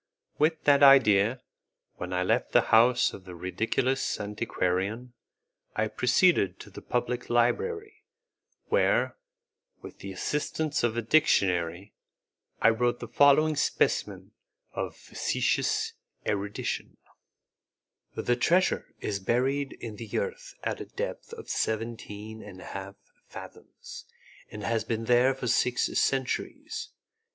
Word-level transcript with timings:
With 0.39 0.63
that 0.63 0.81
idea, 0.81 1.43
when 1.97 2.11
I 2.11 2.23
left 2.23 2.53
the 2.53 2.71
house 2.73 3.13
of 3.13 3.23
the 3.25 3.35
ridiculous 3.35 4.19
antiquarian, 4.19 5.13
I 5.75 5.89
proceeded 5.89 6.59
to 6.61 6.71
the 6.71 6.81
public 6.81 7.29
library, 7.29 8.03
where, 8.65 9.15
with 9.83 9.99
the 9.99 10.11
assistance 10.11 10.83
of 10.83 10.97
a 10.97 11.03
dictionary, 11.03 11.93
I 12.63 12.69
wrote 12.69 12.99
the 12.99 13.07
following 13.07 13.55
specimen 13.55 14.31
of 14.73 14.95
facetious 14.95 15.93
erudition: 16.25 16.97
"The 18.15 18.35
treasure 18.35 18.95
is 19.01 19.19
buried 19.19 19.73
in 19.73 19.97
the 19.97 20.17
earth 20.17 20.55
at 20.63 20.81
a 20.81 20.85
depth 20.85 21.31
of 21.33 21.47
seventeen 21.47 22.41
and 22.41 22.59
a 22.59 22.65
half 22.65 22.95
fathoms, 23.27 24.05
and 24.49 24.63
has 24.63 24.83
been 24.83 25.05
there 25.05 25.35
for 25.35 25.45
six 25.45 25.95
centuries. 25.99 26.89